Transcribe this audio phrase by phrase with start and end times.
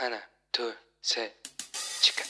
[0.00, 0.18] 하나,
[0.50, 1.30] 둘, 셋,
[2.00, 2.24] 치카.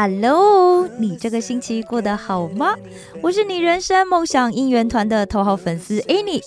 [0.00, 2.72] Hello，你这个星期过得好吗？
[3.20, 6.40] 我是你人生梦想应援团的头号粉丝 Any。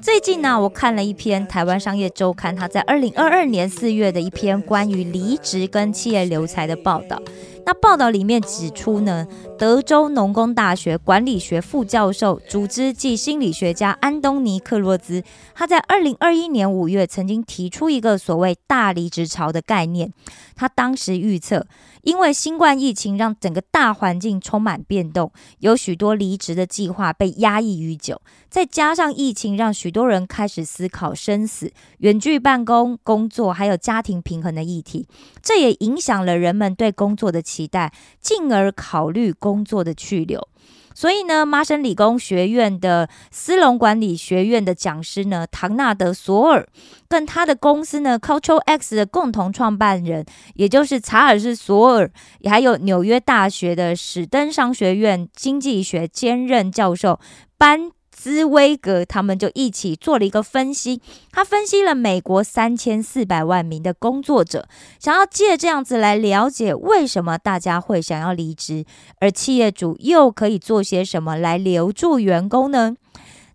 [0.00, 7.20] 最近呢，我看了一篇台湾商业周刊，他在二零二二年四月的一篇关于离职跟企业留才的报道。
[7.66, 9.26] 那报道里面指出呢，
[9.58, 15.22] 德州农工大学管理学副教授、组织暨心理学家安东尼克洛兹，
[15.54, 20.12] 他在二零二一年五月曾经提出一个所谓“大离职潮”的概念。
[20.56, 21.66] 他当时预测，
[22.02, 35.08] 因为新冠疫情让整个大环境充满变动，有许多离职的计划被压抑已久，再加上疫情让许多人开始思考生死、远距办公、工作还有家庭平衡的议题，
[35.42, 40.48] 这也影响了人们对工作的期待，进而考虑工作的去留。
[40.96, 46.68] 所以呢，麻省理工学院的斯隆管理学院的讲师呢，唐纳德·索尔，
[47.08, 52.10] 跟他的公司呢 Cultural X 的共同创办人，也就是查尔斯·索尔，
[52.48, 57.18] 还有纽约大学的史登商学院经济学兼任教授
[57.58, 57.90] 班。
[58.24, 64.66] 斯威格他们就一起做了一个分析，他分析了美国三千四百万名的工作者，
[64.98, 68.86] 想要借这样子来了解为什么大家会想要离职，
[69.20, 72.96] 而企业主又可以做些什么来留住员工呢？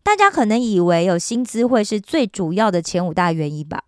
[0.03, 3.81] 大家可能以为有薪资会是最主要的前五大原因吧，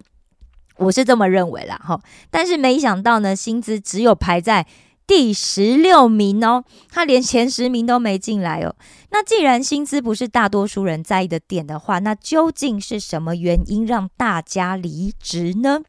[0.78, 2.02] 我是这么认为啦，哈，
[2.32, 4.66] 但是没想到呢，薪资只有排在。
[5.08, 8.74] 第十六名哦，他连前十名都没进来哦。
[9.14, 15.82] 那既然薪资不是大多数人在意的点的话，那究竟是什么原因让大家离职呢？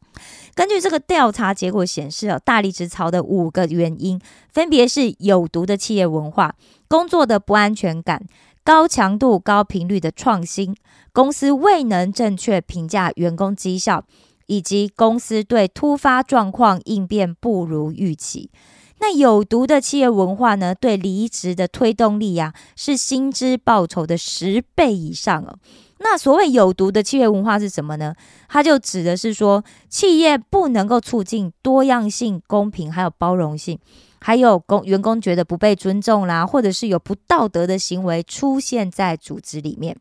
[0.55, 4.21] 根据这个调查结果显示哦，大离职潮的五个原因
[4.53, 6.57] 分别是有毒的企业文化、
[6.89, 8.25] 工作的不安全感、
[8.65, 10.77] 高强度、高频率的创新、
[11.13, 14.05] 公司未能正确评价员工绩效，
[14.47, 18.51] 以及公司对突发状况应变不如预期。
[19.03, 20.73] 那有毒的企业文化呢？
[20.73, 25.59] 对离职的推动力呀，是薪资报酬的十倍以上哦。
[25.99, 28.15] 那所谓有毒的企业文化是什么呢？
[28.49, 33.77] 它就指的是说，企业不能够促进多样性、公平还有包容性，
[34.21, 39.97] 还有工员工觉得不被尊重啦，或者是有不道德的行为出现在组织里面。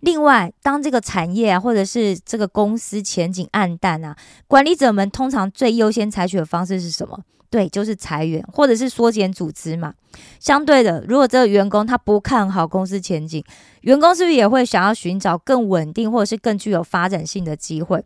[0.00, 4.16] 另外，当这个产业啊，或者是这个公司前景暗淡啊，
[4.48, 7.20] 管理者们通常最优先采取的方式是什么？
[7.50, 9.94] 对，就是裁员，或者是缩减组织嘛。
[10.40, 13.44] 相对的，如果这个员工他不看好公司前景，
[13.82, 18.02] 员工是不是也会想要寻找更稳定或者是更具有发展性的机会？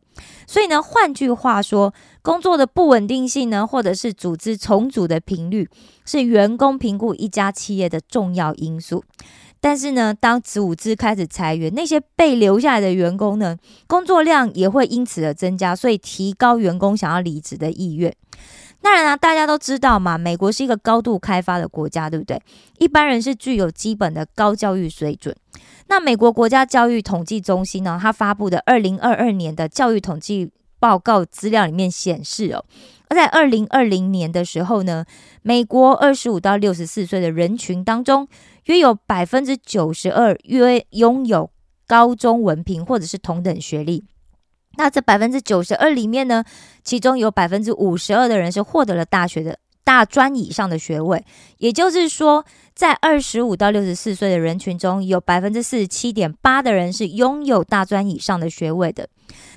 [0.47, 5.69] 所以呢，换句话说，工作的不稳定性呢，或者是组织重组的频率，
[6.05, 9.05] 是员工评估一家企业的重要因素。
[9.63, 18.13] 但是呢，当组织开始裁员，那些被留下来的员工呢，工作量也会因此而增加，所以提高员工想要离职的意愿。
[18.83, 22.41] 当然啊，大家都知道嘛，美国是一个高度开发的国家，对不对？
[22.79, 25.37] 一般人是具有基本的高教育水准。
[25.89, 32.65] 那美国国家教育统计中心呢，它发布的二零二二年的教育统计报告资料里面显示哦，
[33.09, 35.05] 而在二零二零年的时候呢，
[35.43, 38.27] 美国二十五到六十四岁的人群当中，
[38.65, 41.51] 约有百分之九十二约拥有
[41.87, 44.05] 高中文凭或者是同等学历。
[44.81, 46.43] 那这百分之九十二里面呢，
[46.83, 51.23] 其中有百分之五十二的人是获得了大学的大专以上的学位，
[51.59, 59.07] 也就是说，在二十五到六十四岁的人群中，有百分之四十七点八的人是拥有大专以上的学位的。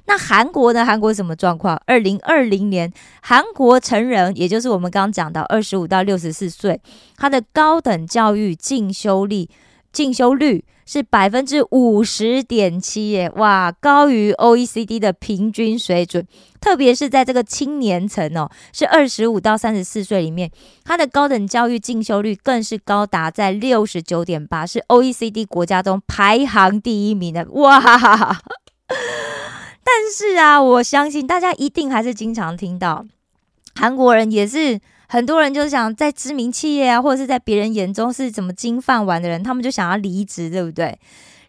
[0.07, 0.85] 那韩国呢？
[0.85, 1.81] 韩国什么状况？
[1.85, 2.91] 二零二零年，
[3.21, 6.81] 韩国成人，也就是我们刚刚讲到二十五到六十四岁，
[7.15, 9.47] 他的高等教育进修率
[9.93, 10.65] 进修率。
[10.85, 16.25] 是百分之五十点七耶，哇，高于 OECD 的平均水准。
[16.59, 20.49] 特别是在这个青年层哦，是二十五到三十四岁里面，
[20.85, 27.81] 他的高等教育进修率更是高达在六十九点八，是 OECD 国家中排行第一名的哇！
[29.85, 33.05] 但是啊，我相信大家一定还是经常听到
[33.75, 34.79] 韩国人也是。
[35.05, 40.97] 很多人就想在知名企业啊，或者是在别人眼中是怎么金饭碗的人，他们就想要离职，对不对？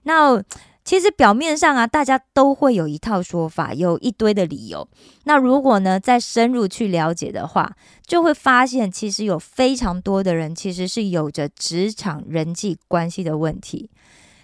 [0.03, 0.39] 那
[0.85, 4.87] 其实表面上啊，大家都会有一套说法，有一堆的理由。
[5.23, 7.75] 那如果呢，再深入去了解的话，
[8.07, 13.89] 就会发现其实有非常多的人其实是有着职场人际关系的问题。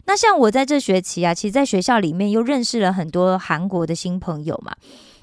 [0.07, 4.75] 那像我在这学期啊，其实在学校里面又认识了很多韩国的新朋友嘛。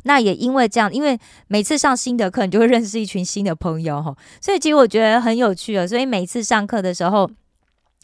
[0.07, 4.15] 那也因为这样，因为每次上新的课，你就会认识一群新的朋友哈。
[4.41, 5.85] 所以其实我觉得很有趣哦。
[5.85, 7.29] 所以每次上课的时候，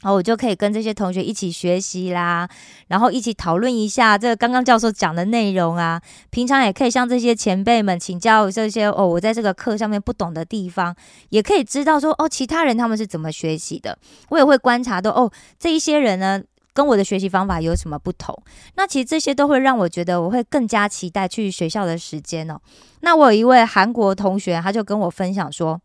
[0.01, 2.47] 然后我就可以跟这些同学一起学习啦，
[2.87, 6.01] 然后一起讨论一下这个刚刚教授讲的内容啊。
[6.29, 10.93] 平常也可以向这些前辈们请教这些哦，我在这个课上面不懂的地方，
[11.29, 13.97] 也可以知道说哦，其他人他们是怎么学习的。
[14.29, 16.43] 我也会观察到哦，这一些人呢。
[16.73, 18.35] 跟我的学习方法有什么不同？
[18.75, 22.59] 那其实这些都会让我觉得我会更加期待去学校的时间哦。
[23.01, 25.79] 那我有一位韩国同学，他就跟我分享说，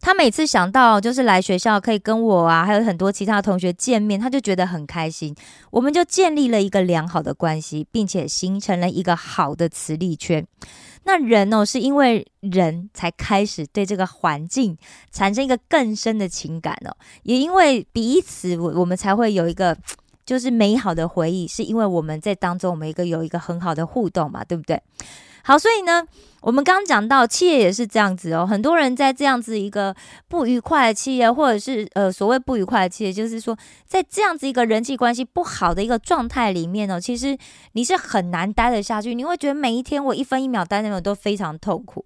[0.00, 5.34] 他每次想到就是来学校可以跟我啊，还有很多其他同学见面，他就觉得很开心。
[5.70, 10.46] 我们就建立了一个良好的关系，并且形成了一个好的磁力圈。
[11.04, 14.76] 那人哦，是因为人才开始对这个环境
[15.10, 19.76] 产生一个更深的情感哦，也因为彼此，我我们才会有一个。
[20.30, 24.80] 就是美好的回忆，是因为我们在当中，我们一个有一个很好的互动嘛，对不对？
[25.50, 26.06] 好，所以呢，
[26.42, 28.46] 我们刚刚讲到企业也是这样子哦。
[28.46, 29.92] 很多人在这样子一个
[30.28, 37.36] 不愉快的企业，或者是呃所谓不愉快的企业，就是说在这样子一个人际关系不好的一个状态里面呢，其实
[37.72, 39.12] 你是很难待得下去。
[39.12, 42.04] 你会觉得每一天我一分一秒待那种都非常痛苦。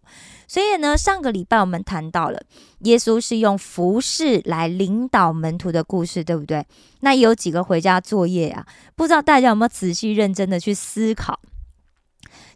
[0.49, 2.41] 所以呢，上个礼拜我们谈到了
[2.79, 6.65] 耶稣是用服饰来领导门徒的故事，对不对？
[7.01, 8.65] 那有几个回家作业啊？
[8.97, 11.39] 不知道大家有没有仔细认真的去思考？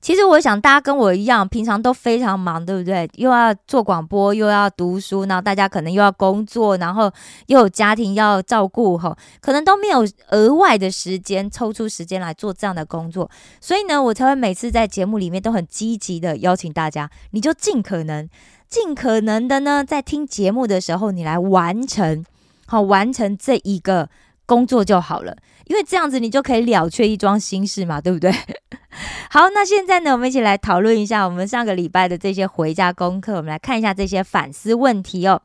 [0.01, 3.09] 其实我想，大家跟我一样，平常都非常忙，对不对？
[3.15, 7.11] 又要做广播，又要读书，然后大家可能又要工作，然后
[7.47, 13.29] 又有家庭要照顾，哈，可能都没有额外的时间抽出时间来做这样的工作。
[13.61, 18.29] 所以呢，我才会每次在节目里面都很积极的邀请大家，你就尽可能、
[18.69, 22.25] 尽可能的呢，在听节目的时候，你来完成，
[22.67, 24.09] 好，完成这一个
[24.49, 25.37] 工作就好了。
[25.67, 28.33] 因为这样子，你就可以了却一桩心事嘛，对不对？
[29.29, 33.35] 好，那现在呢，我们一起来讨论一下我们上个礼拜的这些回家功课。
[33.37, 35.43] 我们来看一下这些反思问题哦。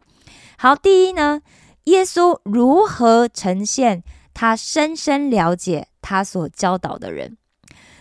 [0.57, 1.41] 好，第一呢，
[1.83, 4.01] 耶稣如何呈现
[4.33, 7.35] 他深深了解他所教导的人？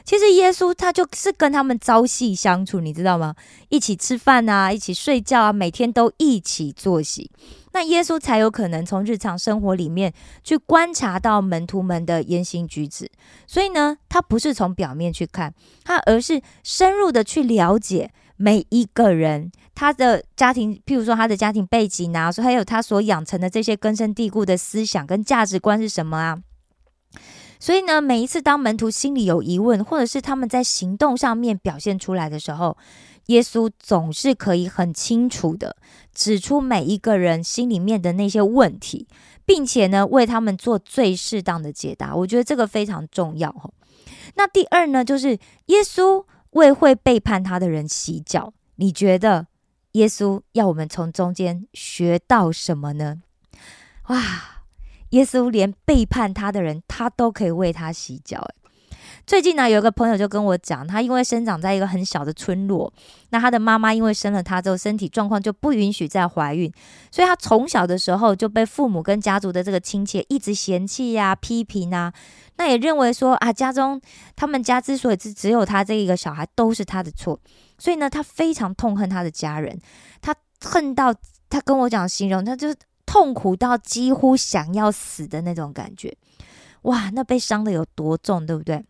[0.05, 3.35] 其实耶稣他就是跟他们朝夕相处，你知道吗？
[3.69, 7.31] 一起吃饭啊，一起睡觉啊，每天都一起作息。
[7.73, 10.13] 那耶稣才有可能从日常生活里面
[10.45, 13.11] 去观察到门徒们的言行举止。
[13.47, 15.53] 所以呢，他不是从表面去看
[15.85, 26.39] 他，而是深入的去了解每一个人他的家庭，譬如说他的家庭背景啊，说还有他所养成的这些根深蒂固的思想跟价值观是什么啊？
[27.59, 32.77] 所以呢，每一次当门徒心里有疑问，或者是他们在行动上面表现出来的时候，
[33.27, 35.77] 耶稣总是可以很清楚的
[36.13, 39.07] 指出每一个人心里面的那些问题，
[39.45, 42.15] 并且呢，为他们做最适当的解答。
[42.15, 43.71] 我觉得这个非常重要哈。
[44.35, 48.53] 那第二呢，就是耶稣为会背叛他的人洗脚。
[48.77, 49.47] 你觉得
[49.93, 53.23] 耶稣要我们从中间学到什么呢？
[54.09, 54.61] 哇！
[55.11, 58.39] 耶稣连背叛他的人，他都可以为他洗脚。
[58.39, 58.55] 诶，
[59.27, 62.93] 最近呢，有一个朋友就跟我讲，他因为生长在一个很小的村落，
[63.31, 66.73] 那他的妈妈因为生了他之后，身体状况就不允许再怀孕，
[67.11, 72.13] 所以他从小的时候就被父母跟家族的这个亲戚一直嫌弃呀、批评啊，
[72.57, 74.01] 那也认为说啊，家中
[74.35, 77.39] 他们家之所以只只有他这一个小孩，都是他的错，
[77.79, 79.79] 所以呢，他非常痛恨他的家人，
[80.20, 81.15] 他恨到
[81.49, 82.75] 他跟我讲形容，他就。
[83.05, 86.17] 痛苦到几乎想要死的那种感觉，
[86.82, 88.82] 哇，那被伤的有多重，对不对？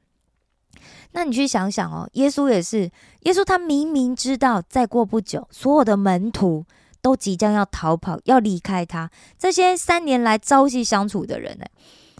[1.12, 2.90] 那你去想想哦，耶稣也是，
[3.20, 6.64] 耶稣他明明知道再过不久，所有的门徒
[7.00, 9.10] 都即将要逃跑，要离开他。
[9.38, 11.66] 这些三年来朝夕相处的人呢，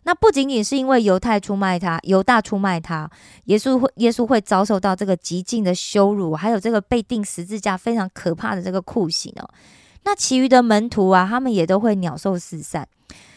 [0.05, 3.11] 那不仅仅是因为犹太出卖他，犹大出卖他，
[3.45, 9.49] 耶稣会耶稣会遭受到这个极尽的羞辱，还有这个被钉十字架非常可怕的这个酷刑哦。
[10.05, 12.87] 那其余的门徒啊，他们也都会鸟兽四散，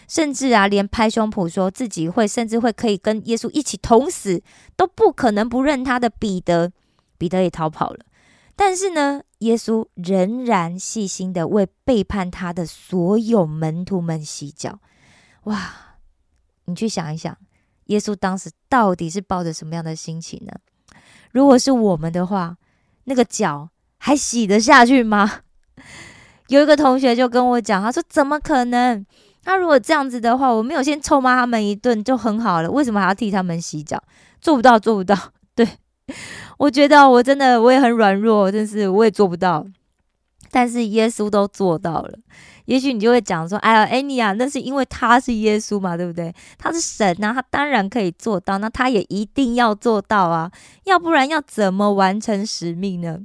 [0.08, 4.42] 甚至啊，连拍胸脯说自己会，甚至会可以跟耶稣一起同死，
[4.76, 6.72] 都不可能不认他的彼得。
[7.18, 8.00] 彼得也逃跑了，
[8.58, 14.80] 但是呢，耶稣仍然细心的为背叛他的所有门徒们洗脚。
[15.46, 15.98] 哇，
[16.66, 17.38] 你去想一想，
[17.86, 20.52] 耶稣当时到底是抱着什么样的心情呢？
[21.32, 22.58] 如果是我们的话，
[23.06, 25.40] 那个脚还洗得下去吗？
[26.50, 29.06] 有一个同学就跟我讲，他说：“怎么可能？
[29.46, 34.04] 他如果这样子的话，我没有先臭骂他们一顿就很好了，为什么还要替他们洗脚？
[34.42, 35.16] 做不到，做不到。
[35.56, 35.66] 对
[36.58, 39.66] 我觉得我真的我也很软弱，真是我也做不到。
[40.52, 42.18] 但是耶稣都做到了，
[42.66, 46.34] 也许你就会讲说：“哎呀，安妮啊，那是因为他是耶稣嘛，对不对？
[46.58, 50.50] 他是神啊，他当然可以做到，那他也一定要做到啊，
[50.86, 53.20] 要不然要怎么完成使命呢？”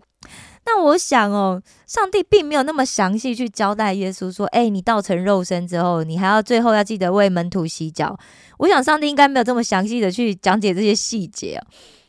[0.67, 8.17] 那我想哦，上帝并没有那么详细去交代耶稣说：“哎，你道成肉身之后，你还要最后要记得为门徒洗脚。”
[8.59, 11.61] 我想上帝应该没有这么详细的去讲解这些细节。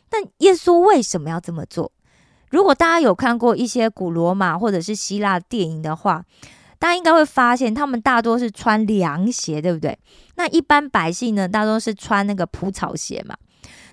[0.09, 1.91] 但耶稣为什么要这么做？
[2.49, 6.23] 如果大家有看过一些古罗马或者是希腊电影的话，
[6.77, 9.97] 大家应该会发现，他们大多是穿凉鞋，对不对？
[10.35, 13.37] 那一般百姓呢，大多是穿那个蒲草鞋嘛。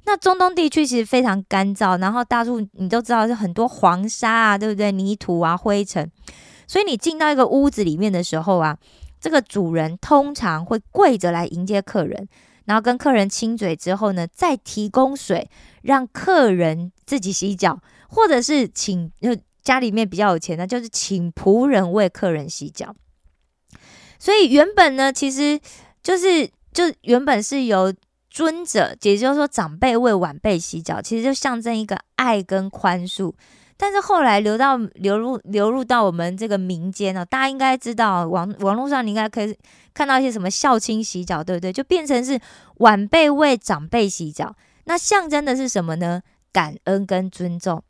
[0.08, 4.90] 那中东地区其实非常干燥，然后大陆你都知道是很多黄沙啊，对不对？
[4.90, 6.10] 泥土啊，灰尘。
[6.66, 8.78] 所以你进到一个屋子里面的时候啊，
[9.20, 12.26] 这个主人通常会跪着来迎接客人，
[12.64, 15.50] 然后跟客人亲嘴之后呢，再提供水
[15.82, 22.96] 让客人自己洗脚，或者是请就家里面比较有钱的，就是请仆人为客人洗脚。
[24.18, 25.60] 所以原本呢，其实
[26.02, 27.92] 就是就原本是由
[28.30, 33.32] 尊者，也就是说长辈为晚辈洗脚，其实就象征一个爱跟宽恕。
[33.76, 39.56] 但是后来流到流入流入到我们这个民间呢，大家应该知道网网络上你应该可以
[39.94, 41.73] 看到一些什么孝亲洗脚，对不对？
[41.73, 42.40] 就变成是
[42.78, 44.54] 晚辈为长辈洗脚，
[44.85, 46.23] 那象征的是什么呢？
[46.52, 47.82] 感恩跟尊重。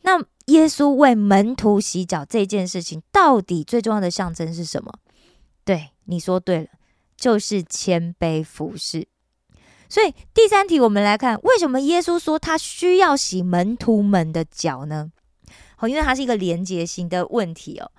[0.00, 4.90] 那耶稣为门徒洗脚这件事情，到底最重要的象征是什么？
[5.62, 6.68] 对，你说对了，
[7.18, 9.06] 就是谦卑服侍。
[9.88, 15.10] 所以第三题，我们来看为什么耶稣说他需要洗门徒们的脚呢？
[15.76, 17.90] 好，因为它是一个连接性的问题哦。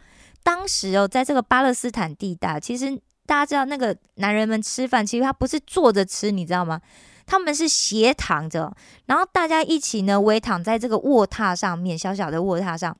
[0.43, 2.91] 当时哦，在这个巴勒斯坦地带，其实
[3.25, 6.81] 大家知道，那个男人们吃饭，其实他不是坐着吃，你知道吗？
[7.25, 12.95] 他们是斜躺着，然后大家一起呢围躺在这个卧榻上面，小小的卧榻上。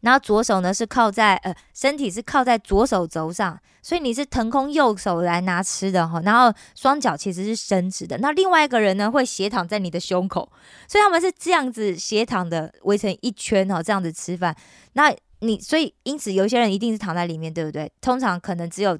[0.00, 6.20] 然后左手呢是靠在呃身体是靠在左手肘上，所以你是腾空右手来拿吃的哈。
[6.24, 8.18] 然后双脚其实是伸直的。
[8.18, 10.50] 那另外一个人呢会斜躺在你的胸口，
[10.88, 14.54] 所以他们是这样子斜躺的围成一圈哦，这样子吃饭。
[14.92, 17.90] 那你所以因此有些人一定是躺在里面，对不对？
[18.00, 18.98] 通常可能只有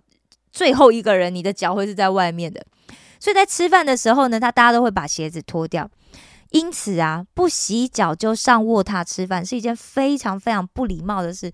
[0.50, 2.64] 最后一个人，你的脚会是在外面的。
[3.21, 5.88] 所以在吃饭的时候呢，他大家都会把鞋子脱掉。
[6.54, 11.50] 因此啊，不洗脚就上卧榻吃饭是一件非常非常不礼貌的事。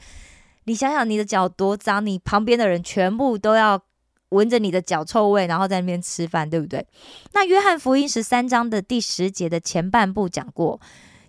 [0.64, 3.80] 你想想，你的脚多脏，你旁边的人全部都要
[4.28, 6.86] 闻着你的脚臭味，然后在那边吃饭，对不对？
[7.32, 10.78] 那约翰福音十三章的第十节的前半部讲过，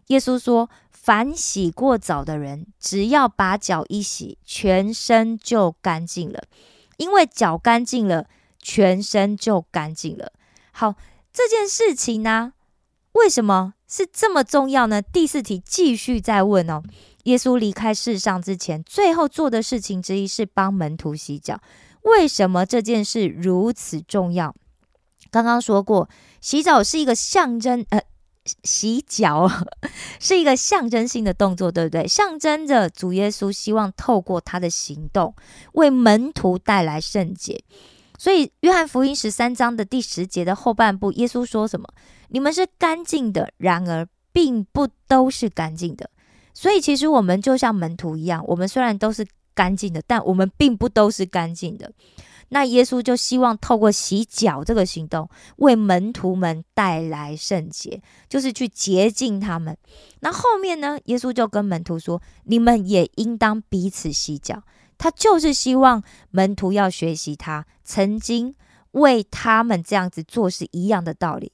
[0.08, 6.44] 耶稣说：“凡洗过澡的人，只要把脚一洗，全身就干净了，
[6.98, 8.28] 因为脚干净了，
[8.60, 10.34] 全身就干净了。”
[10.74, 10.96] 好，
[11.32, 12.52] 这件事情呢？
[13.14, 15.02] 为什么是这么重要呢？
[15.02, 16.82] 第四题继续再问哦。
[17.26, 21.62] 耶稣离开世上之前，最后做的事情之一是帮门徒洗脚。
[22.04, 24.56] 为什么这件事如此重要？
[25.30, 26.10] 刚刚说过，
[26.42, 28.02] 洗澡是一个象征，呃，
[28.64, 29.48] 洗脚
[30.20, 32.08] 是一个象征性的动作，对不对？
[32.08, 35.36] 象征着主耶稣希望透过他的行动，
[35.74, 37.64] 为门徒带来圣洁。
[38.22, 41.88] 所以，约翰福音十三章的第十节的后半部，耶稣说什么？
[42.30, 46.08] 你们是干净的，然而并不都是干净的。
[46.54, 49.26] 所以，其实我们就像门徒一样，我们虽然都是
[49.56, 51.92] 干净的，但我们并不都是干净的。
[52.50, 59.76] 那耶稣就希望透过洗脚这个行动，为门徒们带来圣洁，就是去洁净他们。
[60.20, 61.00] 那后面呢？
[61.06, 64.62] 耶稣就跟门徒说：“你们也应当彼此洗脚。”
[65.02, 68.54] 他就是希望门徒要学习他曾经
[68.92, 71.52] 为他们这样子做是一样的道理，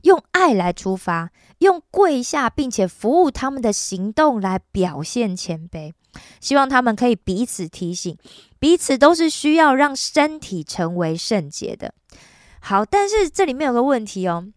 [0.00, 5.92] 用爱来出发，用跪下并且服务他们的行动来表现谦卑，
[6.40, 8.16] 希望他们可以彼此提醒，
[8.58, 11.92] 彼此都是需要让身体成为圣洁的。
[12.60, 14.48] 好，但是这里面有个问题哦，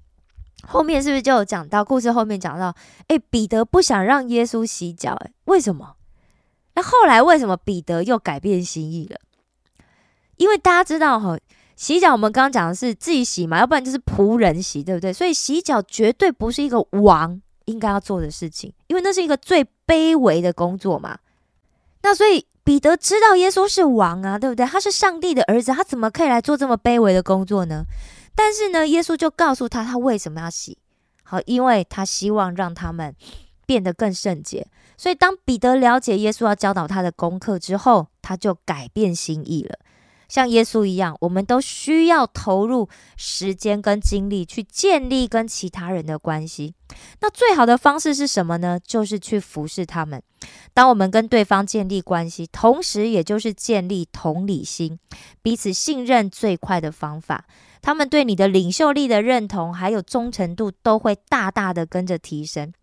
[0.66, 2.74] 后面是不是就有讲到故事后面讲到，
[3.10, 5.98] 诶，彼得不想让耶稣洗脚，诶，为什么？
[6.82, 9.20] 后来为什么彼得又改变心意了？
[10.38, 11.38] 因为大家知道哈，
[11.76, 15.12] 洗脚我们刚刚讲的是自己洗嘛，要不然就是仆人洗，对不对？
[15.12, 21.18] 所以洗脚绝对不是一个王应该要做的事情，因为那是一个最卑微的工作嘛。
[22.02, 24.66] 那所以彼得知道耶稣是王啊，对不对？
[24.66, 27.84] 他是上帝的儿子，他怎么可以来做这么卑微的工作呢？
[28.36, 30.78] 但是呢，耶稣就告诉他，他为什么要洗？
[31.24, 33.14] 好，因为他希望让他们
[33.70, 34.66] 变得更圣洁。
[34.98, 39.78] 所以，当彼得了解耶稣要教导他的功课之后，他就改变心意了。
[40.28, 46.74] 像耶稣一样，我们都需要投入时间跟精力去建立跟其他人的关系。
[47.22, 48.80] 那最好的方式是什么呢？
[48.84, 50.22] 就是去服侍他们。
[50.74, 54.98] 当我们跟对方建立关系，同时也就是建立同理心、
[55.44, 57.46] 彼此信任最快的方法。
[57.82, 62.74] 他们对你的领袖力的认同，还有忠诚度，都会大大的跟着提升。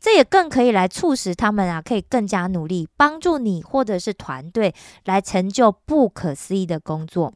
[0.00, 7.34] 这也更可以来促使他们啊，可以更加努力，帮助你或者是团队来成就不可思议的工作。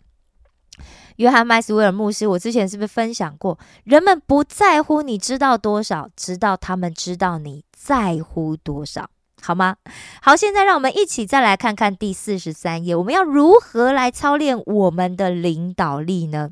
[1.17, 3.57] 约翰麦斯威尔牧师，我之前是不是分享过？
[3.85, 9.09] 人们不在乎你知道多少，直到他们知道你在乎多少，
[9.41, 9.77] 好吗？
[10.21, 16.51] 好，现在让我们一起再来看看第四十三页，我们要如何来操练我们的领导力呢？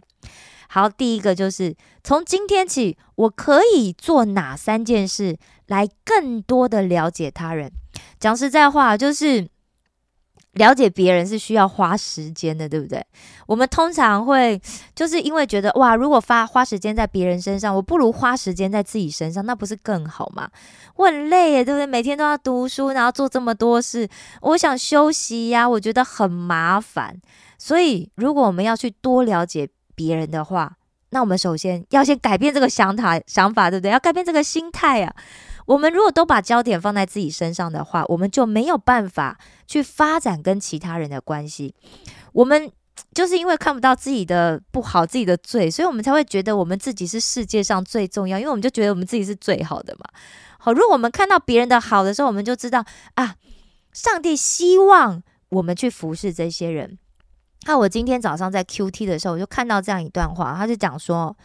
[0.69, 5.37] 好，第一个就是从今天起，我可以做哪三件事
[5.73, 7.73] 来更多的了解他人？
[8.21, 9.49] 讲实在话，就是
[10.53, 13.03] 了解别人是需要花时间的，对不对？
[13.47, 14.61] 我们通常会
[14.95, 20.51] 就是因为觉得哇，如果花花时间在别人身上，我不如花时间在自己身上，那不是更好吗？
[20.97, 21.87] 我很累耶，对不对？
[21.87, 24.07] 每天都要读书，然后做这么多事，
[24.43, 27.19] 我想休息呀，我觉得很麻烦。
[27.57, 30.77] 所以，如果我们要去多了解，别人的话，
[31.11, 33.91] 那我们首先要先改变这个想法，想法对不对？
[33.91, 35.15] 要改变这个心态啊！
[35.67, 41.75] 我们如果都把焦点放在自己身上的话，我们就没有办法去发展跟其他人的关系。
[42.33, 42.71] 我们
[43.15, 50.05] 就是因为看不到自己的不好、自己的罪，所以我们才会觉得我们自己是世界上最重要，因为我们就觉得我们自己是最好的嘛。
[50.59, 53.37] 好，如果我们看到别人的好的时候，我们就知道啊，
[53.93, 56.99] 上帝希望我们去服侍这些人。
[57.67, 61.37] 那我今天早上在 Q T 的时候，我就看到这样一段话，他就讲说，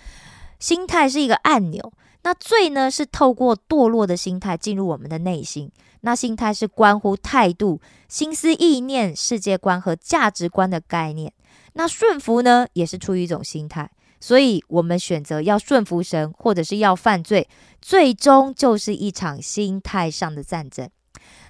[0.60, 1.94] 心态是一个按钮，
[2.24, 5.72] 那罪呢是透过堕落的心态进入我们的内心，
[6.02, 11.32] 那心态是关乎态度、心思、意念、世界观和价值观的概念，
[11.74, 17.48] 那顺服呢也是出于一种心态，所以我们选择要顺服神，或者是要犯罪，
[17.82, 20.90] 最终就是一场心态上的战争。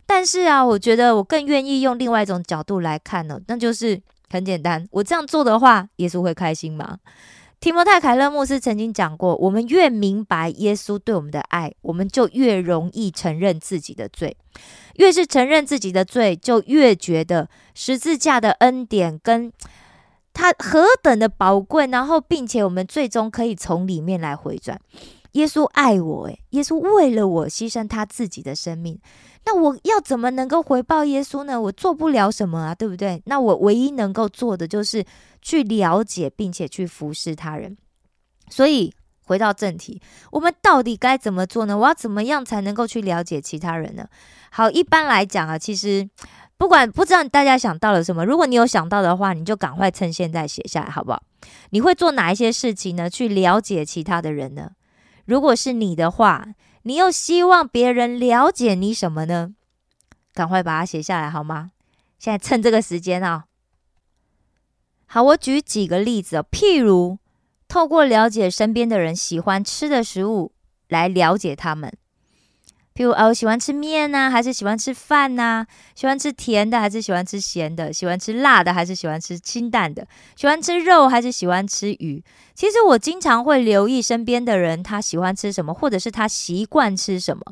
[0.06, 4.02] 但是啊，我觉得我更愿意用另外一种角度来看呢，那就是。
[4.30, 6.98] 很简单，我这样做的话，耶稣会开心吗？
[7.60, 14.38] 提摩太·凯勒牧师曾经讲过，我们越明白耶稣对我们的爱，我们就越容易承认自己的罪。
[14.96, 19.52] 越是承认自己的罪，就越觉得十字架的恩典跟
[20.34, 24.80] 他何等的宝贵，然后并且我们最终可以从里面来回转。
[25.38, 29.00] 耶稣爱我，诶，耶稣为了我牺牲他自己的生命。
[29.46, 31.62] 那我要怎么能够回报耶稣呢？
[31.62, 33.22] 我做不了什么啊，对不对？
[33.26, 35.06] 那我唯一能够做的就是
[35.42, 37.78] 去了解，并且去服侍他人。
[38.50, 38.92] 所以
[39.26, 41.78] 回到正题，我们到底该怎么做呢？
[41.78, 44.08] 我要怎么样才能够去了解其他人呢？
[44.50, 46.10] 好，一般来讲啊，其实
[46.58, 51.22] 不管不知道大家想到了什么，如果你有想到的话，你就赶快趁现在写下来，好不好？
[51.70, 53.08] 你会做哪一些事情呢？
[53.08, 54.72] 去了解其他的人呢？
[55.28, 56.56] 如果是你的话。
[56.84, 59.54] 你又希望别人了解你什么呢？
[60.34, 61.72] 赶快把它写下来好吗？
[62.18, 63.44] 现在趁这个时间啊！
[65.06, 67.20] 好，我举几个例子哦，譬如
[67.68, 70.54] 透过了解身边的人喜欢吃的食物
[70.88, 71.92] 来了解他们。
[72.98, 75.64] 譬如我，喜欢吃面呢，还是喜欢吃饭呢？
[75.94, 77.94] 喜欢吃甜的，还是喜欢吃咸的？
[77.94, 80.08] 喜欢吃辣的，还是喜欢吃清淡的？
[80.36, 82.24] 喜欢吃肉，还是喜欢吃鱼？
[82.56, 87.44] 其实我经常会留意身边的人，他喜欢吃什么，或者是他习惯吃什么。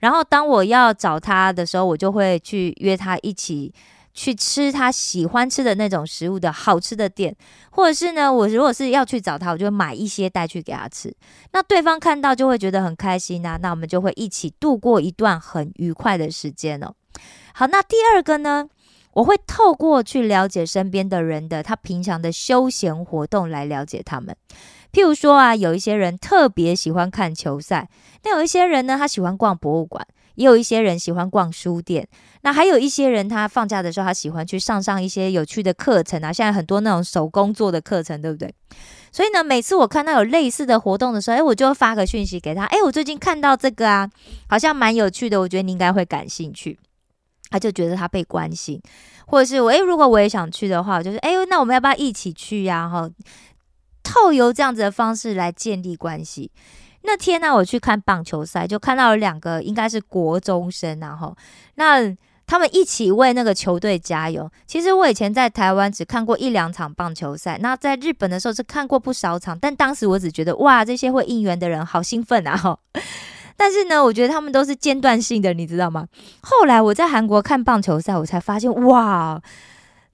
[0.00, 3.72] 然后当我要找他的时候，我就会去约他一起。
[4.12, 7.34] 去吃他喜欢吃的那种食物的好吃的店，
[7.70, 11.14] 或者是呢，我如果是要去找他，我就买一些带去给他吃。
[11.52, 16.92] 那对方看到就会觉得很开心啊，那我们就会一起度过一段很愉快的时间哦。
[17.54, 18.68] 好，那第二个呢，
[19.12, 24.36] 我会透过去了解身边的人的他平常的休闲活动来了解他们。
[24.92, 27.88] 譬如说啊，有一些人特别喜欢看球赛，
[28.24, 30.04] 那有一些人呢，他喜欢逛博物馆。
[30.34, 32.06] 也有一些人喜欢逛书店，
[32.42, 36.32] 那还有一些人他放假的时候，他喜欢去上上一些有趣的课程啊。
[36.32, 38.54] 现在很多那种手工做的课程，对不对？
[39.12, 44.10] 所以呢，每次我看到有类似的活动的时候，哎，我就发个讯息给他，哎，我最近看到这个啊，
[44.48, 46.78] 好像蛮有趣的，我觉得你应该会感兴趣。
[47.52, 48.80] 他就觉得他被关心，
[49.26, 52.88] 或者是我，哎，如果我也想去的话，就是哎，那我们要不要一起去呀？
[52.88, 53.10] 哈，
[54.04, 56.52] 透由这样子的方式来建立关系。
[57.02, 61.36] 那天呢，我去看棒球赛，就看到了两个应该是国中生，然后
[61.76, 62.14] 那
[62.46, 64.50] 他们一起为那个球队加油。
[64.66, 72.56] 其实我以前在台湾只看过一两场棒球赛，那在日本的时候是看过不少场，但当时我只觉得哇，这些会应援的人好兴奋啊！
[72.56, 72.78] 哈，
[73.56, 76.06] 但是呢，我觉得他们都是间断性的，你知道吗？
[76.42, 79.40] 后来我在韩国看棒球赛，我才发现哇，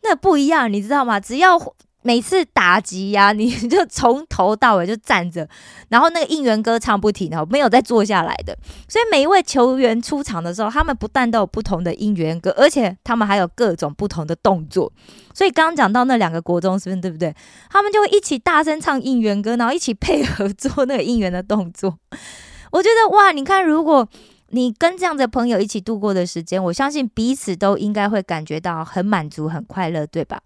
[0.03, 1.19] 那不一样，你知道吗？
[1.19, 1.59] 只要
[2.07, 5.49] 每次打击呀， 你就从头到尾就站着，
[5.89, 8.57] 然后那个应援歌唱不停哦，没有再坐下来的。
[8.89, 14.93] 所以每一位球员出场的时候，他们不但都有不同的应援歌，而且他们还有各种不同的动作。
[15.35, 17.35] 所以刚刚讲到那两个国中生，对不对？
[17.69, 21.99] 他们就会一起大声唱应援歌，然后一起配合做那个应援的动作。
[22.71, 24.09] 我觉得哇，你看，如果
[24.51, 30.41] 你跟这样的朋友一起度过的时间，我相信彼此都应该会感觉到很满足、很快乐，对吧？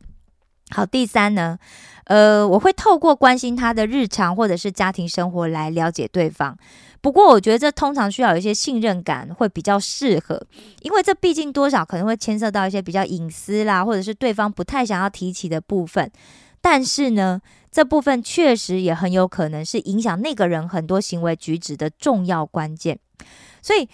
[0.70, 1.59] 好，第三呢，
[2.04, 6.56] 呃，我会透过关心他的日常或者是家庭生活来了解对方。
[7.00, 10.40] 不过，我觉得这通常需要有一些信任感，会比较适合，
[10.83, 16.11] 因为这毕竟多少可能会牵涉到一些比较隐私啦，或者是对方不太想要提起的部分。
[16.61, 17.40] 但是呢，
[17.72, 22.98] 这部分确实也很有可能是影响那个人很多行为举止的重要关键。
[23.61, 23.88] 所以。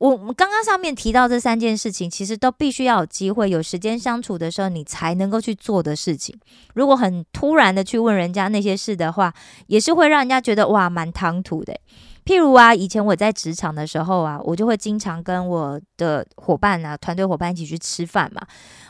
[0.00, 6.38] 我们刚刚上面提到这三件事情，其实都必须要有机会、有时间相处的时候，你才能够去做的事情。
[6.74, 9.34] 如果很突然的去问人家那些事的话，
[9.66, 11.76] 也是会让人家觉得哇，蛮唐突的。
[12.24, 18.40] 譬如啊，以前我在职场的时候啊，我就会经常跟我的伙伴啊、团队伙伴一起去吃饭嘛，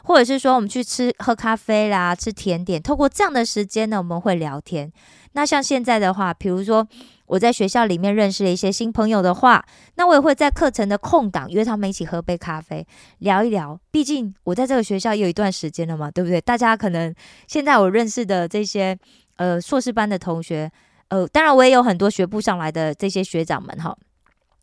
[0.04, 4.92] 或者是说我们去吃喝咖啡啦、吃甜点，透过这样的时间呢，我们会聊天。
[5.32, 6.86] 那像现在的话，比如说。
[7.28, 9.64] 我在学校里面认识了一些新朋友的话，
[9.94, 12.86] 那我也会在课程的空档约他们一起喝杯咖啡，
[13.18, 13.78] 聊一聊。
[13.90, 16.40] 毕竟我在这个学校也有一段时间了嘛，对不对？
[16.40, 17.14] 大家可能
[17.46, 18.98] 现在我认识的这些
[19.36, 20.70] 呃硕士班的同学，
[21.08, 23.96] 呃，当然我也有很多学不上来的这些学长们哈，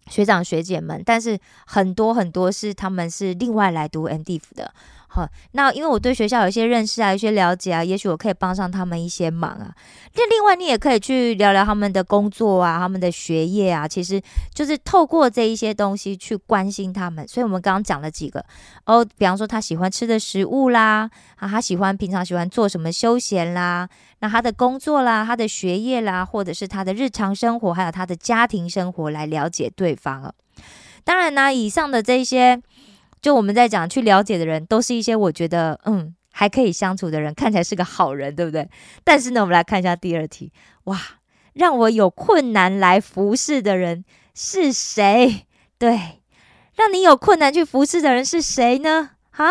[0.09, 4.73] 学长学姐们，但是很多很多是他们是另外来读 n d f 的。
[5.15, 9.73] 好，那因为我对学校有一些认识啊，一些了解啊，也许我可以帮上他们一些忙啊。
[10.13, 14.21] 那另外，你也可以去聊聊他们的工作啊，他们的学业啊，其实
[14.53, 17.25] 就是透过这一些东西去关心他们。
[17.29, 18.43] 所以我们刚刚讲了几个
[18.85, 23.87] 哦，比方说他喜欢吃的食物啦，啊，他喜欢平常喜欢做什么休闲啦，
[24.19, 30.33] 那他的工作啦，他的学业啦，或者是他的日常生活，还有他的家庭生活，来了解对方啊。
[31.05, 32.61] 当然呢，以上的这些。
[33.25, 38.69] 就我们在讲去了解的人，都是一些我觉得嗯还可以相处的人，看起来是个好人，对不对？
[39.03, 41.01] 但是呢，我们来看一下第二题，哇，
[41.53, 45.47] 让我有困难来服侍的人是谁？
[45.79, 46.21] 对，
[46.75, 49.09] 让你有困难去服侍的人是谁呢？
[49.31, 49.47] 啊，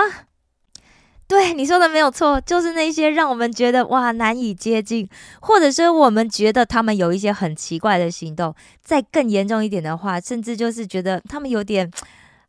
[1.26, 5.08] 对，你说的没有错，就是那些让我们觉得哇难以接近，
[5.40, 11.90] 或者是我们觉得他们有一些很奇怪的行动，再更严重一点的话，甚至就是觉得他们有点。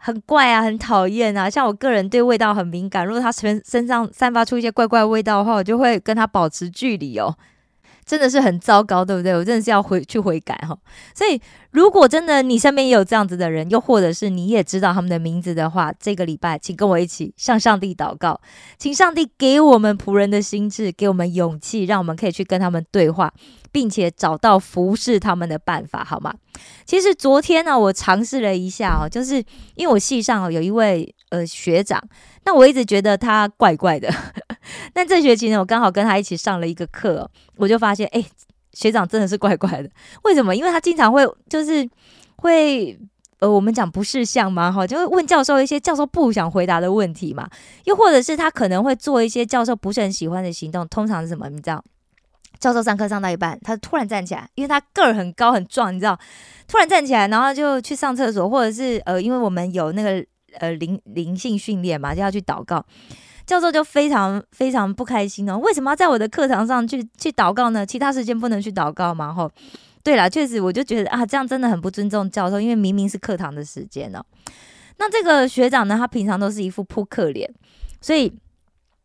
[0.06, 1.50] 很怪啊，很讨厌啊！
[1.50, 7.36] 像我个人对味道很敏感，如果他身身上散发出一些怪怪味道的话，我就会跟他保持距离哦。
[8.06, 9.34] 真的是很糟糕，对不对？
[9.34, 10.78] 我真的是要回去悔改哈。
[11.16, 11.42] 所以，
[11.72, 18.40] 如果真的你身边也有这样子的人，又或者是你也知道他们的名字的话，这个礼拜请跟我一起向上帝祷告，
[18.78, 23.34] 请上帝给我们仆人的心智，给我们勇气，让我们可以去跟他们对话，
[23.72, 26.34] 并且找到服侍他们的办法，好吗？
[26.86, 32.00] 其实昨天呢，我尝试了一下哦，就是因为我系上有一位呃学长，
[32.46, 34.14] 那我一直觉得他怪怪的。
[34.94, 38.24] 但这学期呢，我刚好跟他一起上了一个课，我就发现，哎，
[38.74, 39.90] 学长真的是怪怪的。
[40.24, 40.56] 为什么？
[40.56, 41.88] 因为他经常会就是
[42.38, 42.98] 会
[43.40, 47.50] 呃，我们讲不识相嘛，哈，就会问教授一些教授不想回答的问题嘛。
[47.84, 51.50] 又或者是他可能会做一些教授不是很喜欢的行动，通常是什么？
[51.50, 51.84] 你知道，
[52.60, 56.18] 教授上课上到一半，他突然站起来，因为他个儿很高很壮，你知道，
[56.68, 60.26] 突然站起来，然后就去上厕所，或者是呃，因为我们有那个
[60.60, 62.86] 呃灵灵性训练嘛，就要去祷告。
[63.46, 67.86] 教授就非常非常不开心哦，为什么要在我的课堂上去去祷告呢？
[67.86, 69.32] 其他时间不能去祷告吗？
[69.32, 69.52] 吼，
[70.04, 74.24] 对了，确实我就觉得啊，这样真的很不尊重教授，因为明明是课堂的时间哦。
[74.98, 77.54] 那这个学长呢，他平常都是一副扑克脸，
[78.02, 78.34] 所以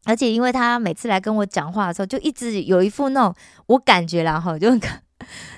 [0.05, 3.35] 而且因为他每次来跟我讲话的时候，就一直有一副那种
[3.67, 4.71] 我感觉然后就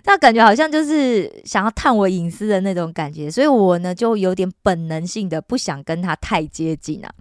[0.03, 7.12] 他感觉好像就是想要探我隐私的那种感觉，所以我呢就有点本能性的不想跟他太接近啊。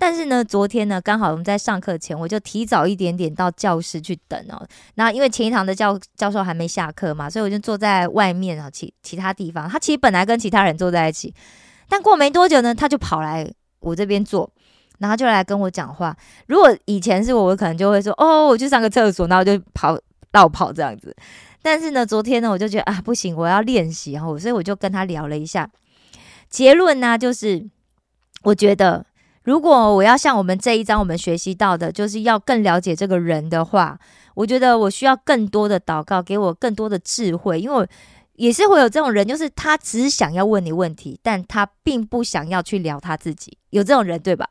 [0.00, 4.66] 但是呢，昨天呢，刚好我们在上课前，我就提早一点点到教室去等哦。
[4.94, 9.68] 那因为前一堂的教教授还没下课嘛，所以我就坐在外面啊，其其他地方。
[9.68, 11.34] 他其实本来跟其他人坐在一起，
[11.86, 13.46] 但过没多久呢，他就跑来
[13.80, 14.50] 我这边坐，
[15.00, 16.16] 然后就来跟我讲话。
[16.46, 20.00] 如果以前是我，我可能就会说哦，我去上个厕所，然后就跑
[20.32, 21.14] 绕跑这样子。
[21.60, 25.68] 但是呢，昨天呢，我就觉得啊，不行，我要练习哦，所以我就跟他聊了一下。
[26.48, 27.68] 结论呢，就是
[28.44, 29.04] 我觉得。
[29.42, 33.98] 如果我要像我们这一章我们学习到的，就是要更了解这个人的话，
[34.34, 37.88] 我觉得我需要更多的祷告，给我更多的智慧，因为
[38.34, 44.46] 也是会有这种人，就是他只想要问你问题，但他并不想要去聊他自己，有这种人对吧？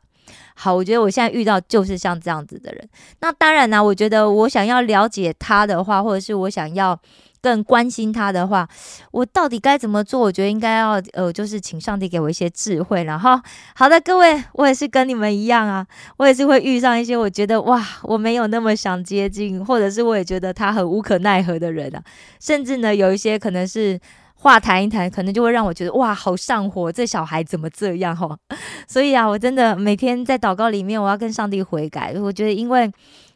[0.54, 2.88] 好，我觉得我现在遇到就是像这样子的人。
[3.20, 7.00] 那当然呢，我觉得我想要了解他的话，或者是我想要。
[7.42, 8.68] 更关心他的话，
[9.12, 10.20] 我到底该怎么做？
[10.20, 13.04] 我觉得应该要呃，就是请上帝给我一些智慧。
[13.04, 13.40] 然后，
[13.74, 15.86] 好的，各位，我也是跟你们一样啊，
[16.18, 22.02] 我也是会遇上一些我觉得哇，我没有那么想接近，或者是我也觉得他很无可奈何的人啊。
[22.38, 23.98] 甚至呢，有一些可能是
[24.34, 28.36] 话谈一谈，可能就会让我觉得哇，好上火，这小孩怎么这样哈？
[28.88, 32.14] 所以啊，我真的每天在祷告里面，我要跟上帝悔改。
[32.18, 32.90] 我觉得，因为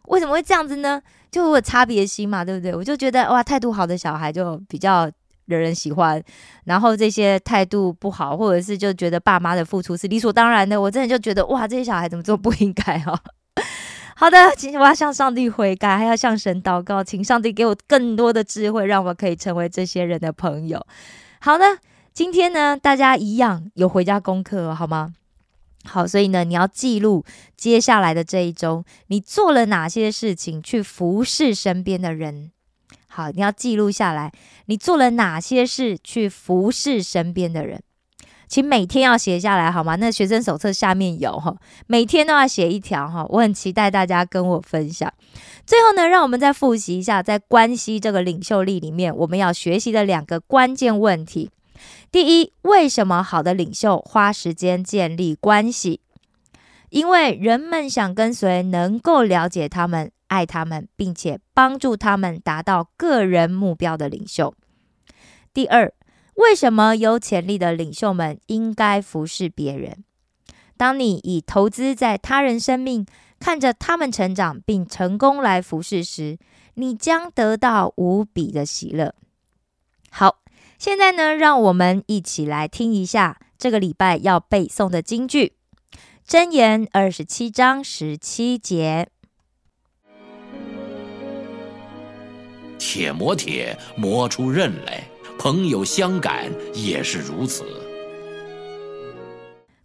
[0.09, 1.01] 为什么会这样子呢？
[1.35, 2.73] 就我差别心嘛，对不对？
[2.73, 5.11] 我就觉得哇，态度好的小孩就比较
[5.47, 6.23] 惹人喜欢，
[6.63, 13.19] 然后这些态度不好，或者是就觉得爸妈的付出是理所当然的，我真的就觉得哇，这些小孩怎么做不应该哦。
[14.15, 20.87] 好的，今天我要向上帝悔改，还要向神祷告，请上帝给我更多的智慧，让我可以成为这些人的朋友。
[21.41, 21.65] 好的，
[22.13, 25.15] 今天呢，大家一样有回家功课好吗？
[25.85, 27.25] 好，所以呢，你要记录
[27.57, 32.51] 接下来的这一周，你做了哪些事情去服侍身边的人。
[33.07, 34.33] 好，你要记录下来，
[34.67, 37.81] 你做了哪些事去服侍身边的人，
[38.49, 39.95] 请每天要写下来，好吗？
[39.97, 41.55] 那学生手册下面有哈，
[41.87, 43.25] 每天都要写一条哈。
[43.29, 45.13] 我很期待大家跟我分享。
[45.65, 51.51] 最后呢，让我们再复习一下，在关系这个领袖力里面，我们要学习的两个关键问题。
[52.15, 55.99] 第一，为什么好的领袖花时间建立关系？
[56.91, 64.55] 因为人们想跟随能够了解他们、爱他们，并且帮助他们达到个人目标的领袖。
[65.53, 65.93] 第二，
[66.37, 70.05] 为什么有潜力的领袖们应该服侍别人？
[70.77, 73.05] 当你以投资在他人生命，
[73.41, 76.39] 看着他们成长并成功来服侍时，
[76.75, 79.17] 你将得到无比的喜乐。
[80.11, 80.44] 好。
[80.85, 85.55] 现在呢，让我们一起来听一下这个礼拜要背诵的京句，
[86.31, 89.09] 《箴言》二十七章十七节
[92.79, 95.05] ：“铁磨铁，磨出刃来；
[95.39, 97.65] 朋友相感也是如此。”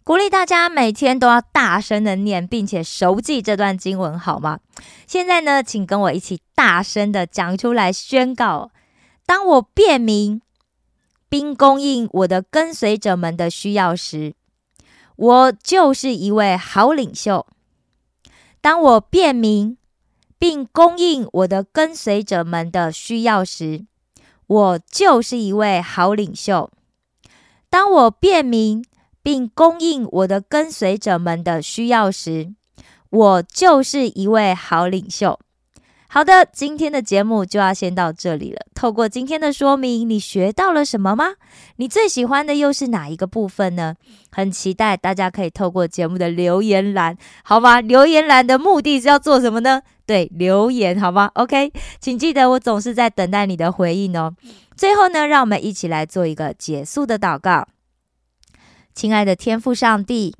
[0.04, 4.60] 鼓励大家每天都要大声的念，并且熟记这段经文，好吗？
[5.06, 8.70] 现在呢，请跟我一起大声的讲出来，宣告：
[9.24, 10.42] 当我辨明。
[11.30, 14.34] 并供应我的跟随者们的需要时，
[15.16, 17.46] 我就是一位好领袖。
[18.60, 19.78] 当我辨明
[20.38, 23.86] 并供应我的跟随者们的需要时，
[24.46, 26.70] 我就是一位好领袖。
[27.70, 28.84] 当我辨明
[29.22, 32.52] 并供应我的跟随者们的需要时，
[33.10, 35.38] 我就是一位好领袖。
[36.12, 38.66] 好的，今天的节目就要先到这里了。
[38.74, 41.34] 透过今天的说明，你学到了什么吗？
[41.76, 43.94] 你最喜欢的又是哪一个部分呢？
[44.32, 47.80] 很期待大家可以透过节目的留言栏，好吗？
[47.80, 49.82] 留言栏的目的是要做什么呢？
[50.04, 54.34] 对，留言，好吗？OK，请记得我总是在等待你的回应哦。
[54.76, 57.68] 最后呢，让我们一起来做一个结束的祷告。
[58.92, 60.34] 亲爱的天父上帝，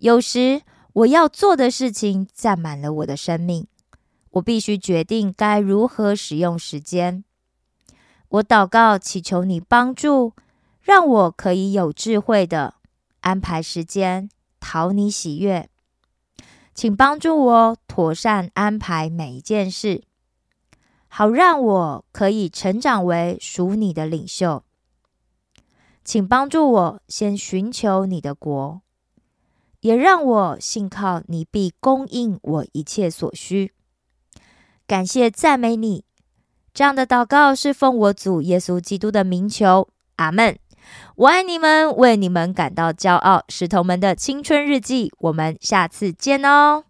[0.00, 0.60] 有时
[0.92, 3.66] 我要做的事情占满了我的生命。
[4.36, 7.24] 我必须决定该如何使用时间。
[8.28, 10.34] 我祷告，祈求你帮助，
[10.82, 12.74] 让我可以有智慧的
[13.20, 14.28] 安排时间，
[14.60, 15.70] 讨你喜悦。
[16.74, 20.02] 请帮助我妥善安排每一件事，
[21.08, 24.62] 好让我可以成长为属你的领袖。
[26.04, 28.82] 请帮助我先寻求你的国，
[29.80, 33.72] 也让我信靠你必供应我一切所需。
[34.86, 36.04] 感谢赞美你，
[36.72, 40.56] 这样的祷告是奉我主耶稣基督的名求，阿门。
[41.16, 43.42] 我爱你们，为你们感到骄傲。
[43.48, 46.84] 石头们的青春日记，我们下次见哦。